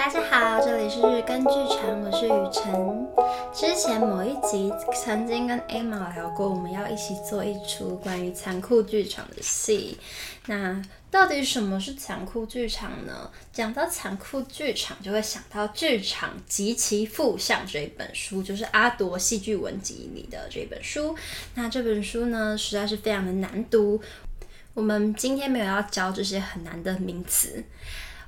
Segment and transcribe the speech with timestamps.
[0.00, 3.06] 大家好，这里是日更剧场，我是雨辰。
[3.52, 9.98] 之前某一集曾经跟 Emma 聊过，我们要一起做一出关于残酷剧场的戏。
[10.46, 13.30] 那到底什么是残酷剧场呢？
[13.52, 21.14] 讲到残酷剧场，就会想到《剧场及其负向》这一本书，就是阿朵戏剧文集里的这本书。
[21.56, 24.00] 那这本书呢，实在是非常的难读。
[24.72, 27.62] 我们今天没有要教这些很难的名词。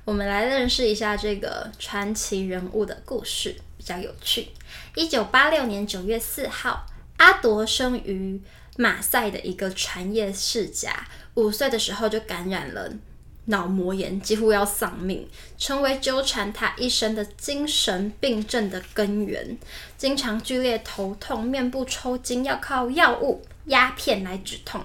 [0.05, 4.49] 我们来认识一下这个传奇人物的故事，比较有趣。
[4.95, 6.85] 一九八六年九月四号，
[7.15, 8.41] 阿铎生于
[8.75, 12.91] 马赛的一个船业世家，五岁的时候就感染了
[13.45, 15.25] 脑膜炎，几乎要丧命，
[15.57, 19.57] 成为纠缠他一生的精神病症的根源。
[19.97, 23.41] 经常剧烈头痛，面部抽筋，要靠药物。
[23.65, 24.83] 鸦片来止痛。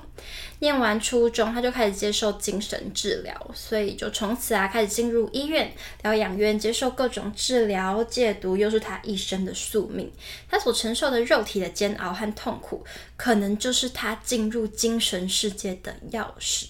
[0.60, 10.10] 念完初中，他就开始接受精神治疗，所以就从此啊开始进入医院疗养院，接受各种治疗、戒毒，又是他一生的宿命。
[10.50, 12.84] 他所承受的肉体的煎熬和痛苦，
[13.16, 16.66] 可能就是他进入精神世界的钥匙。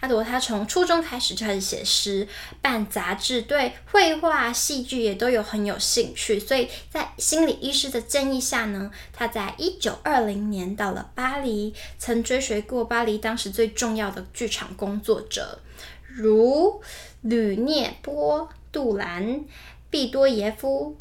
[0.00, 2.26] 阿朵他从初中开始就开始写诗、
[2.60, 6.38] 办杂志，对绘画、戏剧也都有很有兴趣。
[6.38, 15.60] 所以在心理医师的建议下呢，他在一九二零年到了巴黎，曾追随过巴黎当时最重要的剧场工作者，
[16.06, 16.80] 如
[17.22, 19.44] 吕涅波、杜兰、
[19.90, 20.96] 毕多耶夫。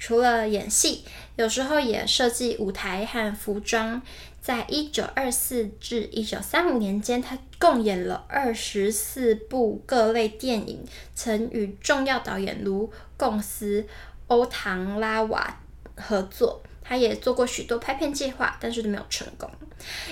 [0.00, 1.02] 除了演戏，
[1.34, 4.00] 有时候也设计舞台和服装。
[4.48, 10.82] 在一九二四至一九三五年间，他共演了二十四部各类电影，
[11.14, 13.86] 曾与重要导演如贡斯、
[14.28, 15.60] 欧唐拉瓦
[15.96, 16.62] 合作。
[16.82, 19.50] 他也做过许多拍片计划，但是都没有成功。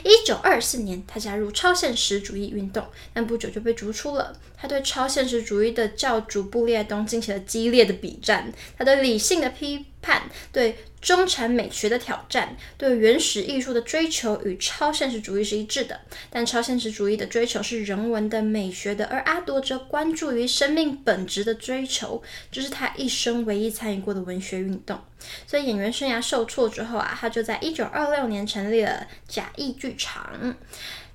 [0.05, 4.39] 一九二四年，他加入超现实主义运动，但不久就被逐出了。
[4.59, 8.53] 他对超现实主义的教主布列东进行了激烈的比战。
[8.79, 16.01] 他对理性的批判，对中产美学的挑战，对原始艺术的追求，与超现实主义是一致的。
[16.31, 24.99] 但超现实主义的追求是人文的、美学的，而阿铎则关注于生命本质的追求，这是他一生唯一参与过的文学运动。
[25.47, 30.57] 所以演员生涯受挫之后啊，他就在一九二六年成立了假意剧场。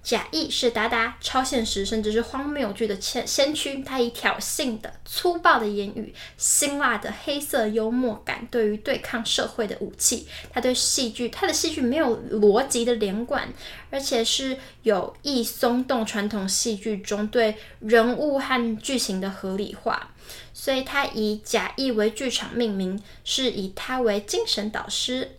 [0.03, 10.27] 假意是达达超现实甚至是荒谬剧的先先驱，他以挑衅的粗暴的言语、辛辣的黑色幽默感，对于对抗社会的武器。
[10.51, 13.47] 他对戏剧，他的戏剧没有逻辑的连贯，
[13.91, 20.11] 而且是有意松动传统戏剧中对人物和剧情的合理化。
[20.53, 25.37] 所以他以假意为剧场命名，是以他为精神导师，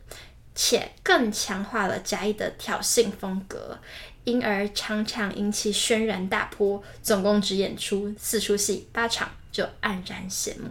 [0.54, 3.78] 且更强化了假意的挑衅风格。
[4.24, 10.70] 因而常常引起轩然大波，总共只演出四出戏八场就黯然谢幕。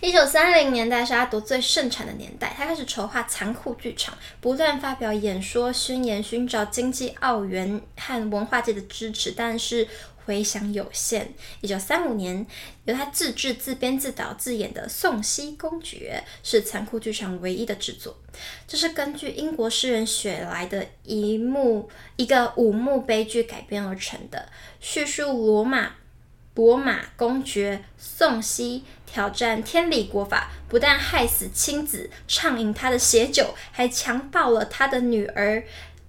[0.00, 9.88] 一九三零年代是阿独最盛产的年代，他开始筹划残酷剧场，不断发表演说宣言，寻找经济澳元和文化界的支持，但是。
[10.24, 11.34] 回响有限。
[11.60, 12.46] 一九三五年，
[12.84, 18.16] 由他自制、自编、自导、自演的《宋西公爵》是残酷剧场唯一的制作。
[18.66, 24.48] 这是根据英国诗人雪莱的一幕一个五幕悲剧改编而成的，
[24.80, 25.94] 叙述罗马
[26.52, 35.64] 伯马公爵宋西挑战天理国法，不但害死亲子，畅饮他的血酒，还强暴了他的女儿。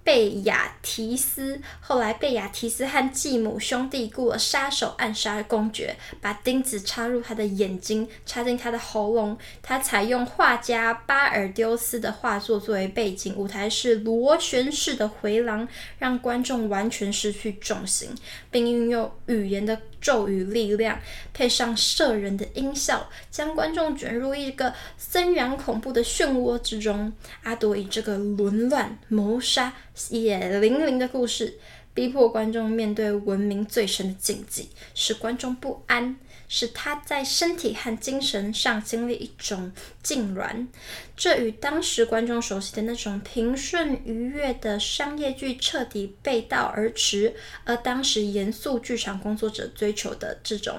[0.06, 9.36] 贝亚提斯，后来贝亚提斯和继母兄弟雇了杀手暗杀公爵，把钉子插入他的眼睛，插进他的喉咙。
[9.60, 15.66] 他采用画家巴尔丢斯的画作作为背景，舞台是螺旋式的回廊，
[15.98, 18.08] 让观众完全失去重心，
[18.48, 21.00] 并运用语言的咒语力量，
[21.34, 27.12] 配上摄人的音效，将观众卷入一个森然恐怖的漩涡之中。
[27.42, 31.58] 阿朵以这个沦乱、谋杀、血淋淋的故事，
[31.92, 36.16] 逼迫观众面对文明最深的禁忌，使观众不安。
[36.48, 39.72] 使他在身体和精神上经历一种
[40.04, 40.68] 痉挛，
[41.16, 47.34] 这与当时观众熟悉的那种平顺愉悦的商业剧彻底背道而驰，
[47.64, 50.78] 而当时严肃剧场工作者追求的这种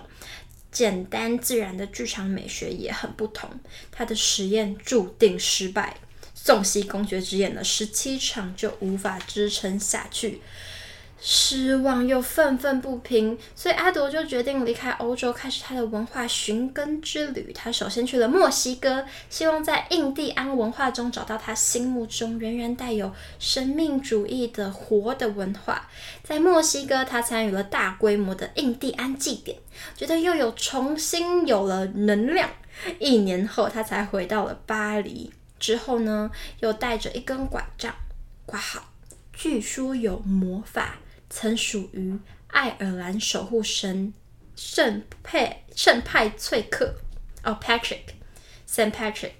[0.72, 3.50] 简单自然的剧场美学也很不同。
[3.92, 5.98] 他的实验注定失败，
[6.48, 10.42] 宋西公爵只演了十七场就无法支撑下去。
[11.20, 17.52] 失望又愤愤不平，所以阿朵就决定离开欧洲，开始他的文化寻根之旅。
[17.54, 25.90] 他首先去了墨西哥，希望在印第安文化中找到他心目中仍然带有生命主义的活的文化。
[26.24, 29.58] 在墨西哥，他参与了大规模的印第安祭典，
[29.98, 32.50] 觉得又有重新有了能量。
[33.00, 35.34] 一年后，他才回到了巴黎。
[35.59, 37.95] 之后呢，又带着一根拐杖，
[38.45, 38.92] 挂号，
[39.33, 40.98] 据说有魔法。
[41.30, 42.18] 曾属于
[42.48, 44.13] 爱尔兰守护神
[44.56, 46.95] 圣派圣派翠克
[47.44, 49.33] 哦，Patrick，Saint Patrick，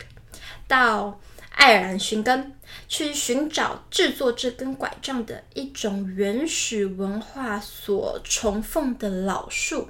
[0.68, 1.22] 到
[1.52, 2.54] 爱尔兰寻根，
[2.90, 9.90] 去寻找制作这根拐杖的一种原始文化所崇奉的老树。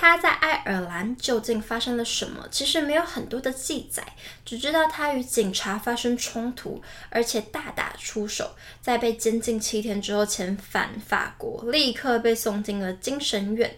[0.00, 2.48] 他在爱尔兰究竟发生了什么？
[2.50, 4.02] 其实没有很多的记载，
[4.46, 6.80] 只知道他与警察发生冲突，
[7.10, 13.76] 而且大打出手，在被监禁七天之后遣返法国，立刻被送进了精神院。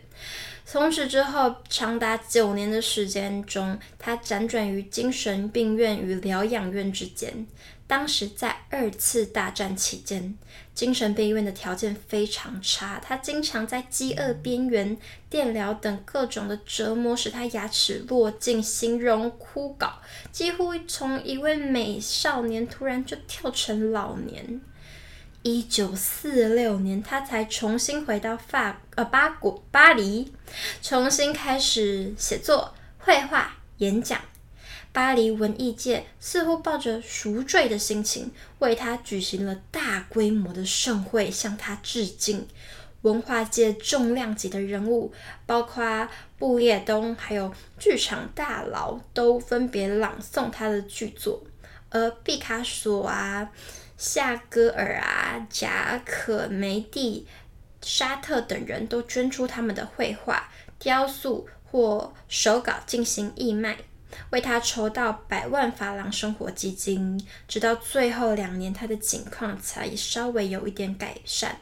[0.65, 7.45] 从此之后，长达九年的时间中，他辗转于精神病院与疗养院之间。
[7.93, 10.35] 当时在二次大战期间，
[10.73, 14.97] 精神病院的条件非常差，他经常在饥饿边缘、
[15.29, 19.91] 电疗等各种的折磨，使他牙齿落尽、形容枯槁，
[20.31, 24.63] 几乎从一位美少年突然就跳成老年。
[25.43, 30.33] 一九四六年，他才重新回到法呃巴国巴黎，
[30.81, 34.19] 重新开始写作、绘画、演讲。
[34.93, 42.47] 巴黎文艺界似乎抱着赎罪的心情，为他举行了大规模的盛会，向他致敬。
[43.01, 45.13] 文化界重量级的人物，
[45.45, 46.09] 包括
[46.39, 51.43] 布列东，还有剧场大佬，都分别朗诵他的剧作。
[51.91, 53.51] 而毕卡索啊、
[53.97, 57.27] 夏戈尔啊、贾可梅蒂、
[57.81, 60.49] 沙特等人都捐出他们的绘画、
[60.79, 63.79] 雕塑或手稿进行义卖。
[64.31, 71.61] 为他筹到百万法郎生活基金，直到最后两年，他的境况才稍微有一点改善。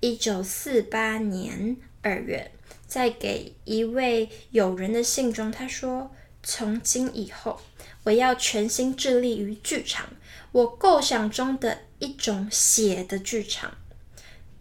[0.00, 2.52] 一九四八年二月，
[2.86, 7.60] 在给一位友人的信中，他说：“从今以后，
[8.04, 10.08] 我要全心致力于剧场，
[10.52, 13.76] 我构想中的一种写的剧场。”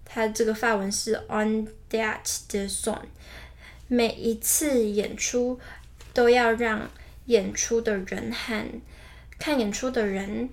[0.04, 3.04] 他这个发文是 “on that the song”，
[3.88, 5.60] 每一次演出
[6.14, 6.90] 都要让。
[7.28, 8.66] 演出的人和
[9.40, 10.50] 看演出的人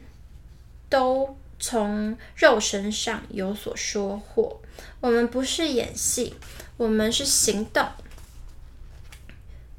[0.88, 4.61] 都从肉身上有所收获。
[5.00, 6.35] 我们不是演戏，
[6.76, 7.88] 我们是行动。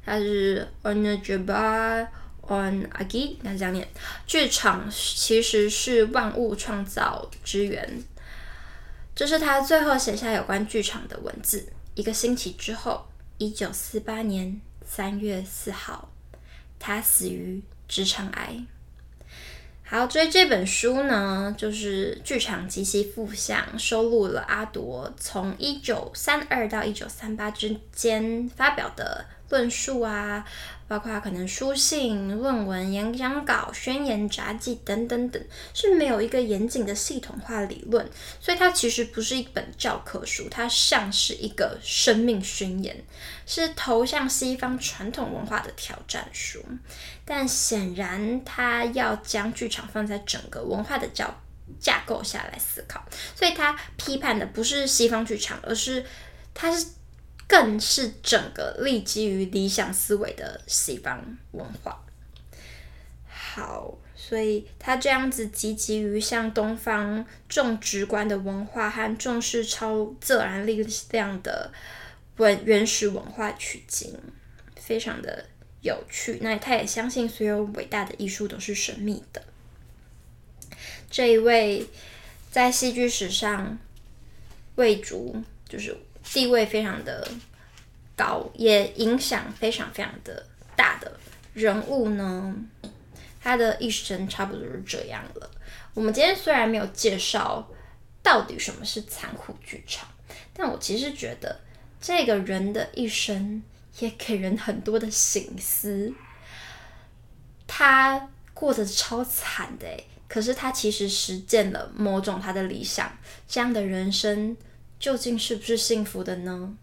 [0.04, 2.08] 它是 on a job
[2.48, 3.86] on agi，那这样念。
[4.26, 8.02] 剧场其实是万物创造之源。
[9.14, 11.72] 这是他最后写下有关剧场的文字。
[11.94, 13.06] 一个星期之后，
[13.38, 16.10] 一九四八年三月四号。
[16.78, 18.64] 他死于直肠癌。
[19.88, 30.44] 好，所以这本书呢，就是《剧场及其复相》，收录了阿铎从一九三二到一九三八之间发表的论述啊。
[30.88, 35.44] 包括可能书信、论文、演讲稿、宣言、札记等等等，
[35.74, 38.08] 是没有一个严谨的系统化理论，
[38.40, 42.96] 所以它其实不是一本教科书，它像是一个生命宣言，
[43.46, 46.64] 是投向西方传统文化的挑战书。
[47.24, 51.34] 但显然，它要将剧场放在整个文化的架
[51.80, 53.04] 架构下来思考，
[53.34, 56.04] 所以它批判的不是西方剧场，而是
[56.54, 56.86] 它是。
[57.48, 62.04] 更是整个立基于理想思维的西方文化。
[63.28, 71.72] 好，所以他这样子积极于向东方重直观的文化和重视超自然力量的
[72.38, 74.12] 文原始文化取经，
[74.74, 75.46] 非常的
[75.82, 76.38] 有趣。
[76.42, 79.42] 那他也相信所有伟大的艺术都是神秘的。
[81.08, 81.86] 这一位
[82.50, 83.78] 在戏剧史上
[84.74, 85.96] 魏竹就是。
[86.32, 87.26] 地位非常的
[88.14, 91.18] 高，也影响非常非常的大的
[91.54, 92.54] 人物呢，
[93.40, 95.50] 他的一生差不多是这样了。
[95.94, 97.66] 我们今天虽然没有介绍
[98.22, 100.06] 到底什么是残酷剧场，
[100.52, 101.60] 但我其实觉得
[102.00, 103.62] 这个人的一生
[103.98, 106.12] 也给人很多的醒思。
[107.66, 109.86] 他过得超惨的，
[110.28, 113.10] 可是他其实实践了某种他的理想，
[113.48, 114.56] 这样的人生。
[114.98, 116.76] 究竟是不是幸福的呢？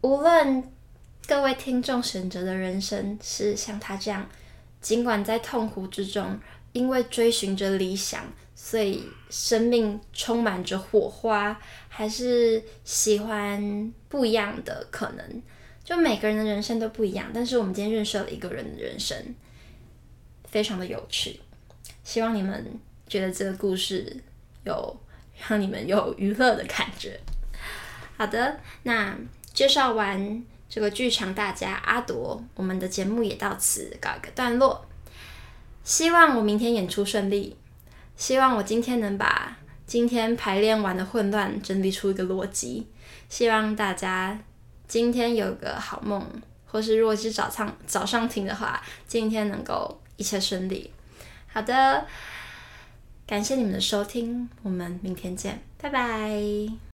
[0.00, 0.70] 无论
[1.26, 4.28] 各位听众选择的人生是像他这样，
[4.80, 6.38] 尽管在痛苦之中，
[6.72, 8.24] 因为追寻着理想，
[8.54, 11.58] 所以生命充满着火花，
[11.88, 15.42] 还是喜欢不一样的可能。
[15.82, 19.34] 就每个人的人生都不一样，但是我们今天认识了一个人的人生，
[20.46, 21.40] 非常的有趣。
[22.02, 24.22] 希望你们觉得这个故事
[24.64, 25.00] 有
[25.48, 27.20] 让你们有娱乐的感觉。
[28.16, 29.16] 好的，那
[29.52, 34.86] 介绍完这个剧场大家阿朵，我们的节目也到此告一个段落。
[35.82, 37.56] 希望我明天演出顺利。
[38.16, 42.86] 希望我今天能把今天排练完的混乱整理出一个逻辑。
[43.28, 44.38] 希望大家
[44.86, 46.24] 今天有个好梦，
[46.64, 50.92] 或是如果是早上早上听的话，今天能够一切顺利。
[51.48, 52.06] 好的，
[53.26, 56.93] 感谢你们的收听，我们明天见，拜拜。